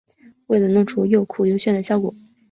[0.47, 2.11] 为了弄出又酷又炫的效果